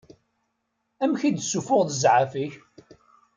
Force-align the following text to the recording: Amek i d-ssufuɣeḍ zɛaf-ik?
Amek 1.03 1.21
i 1.23 1.29
d-ssufuɣeḍ 1.31 1.89
zɛaf-ik? 2.01 2.53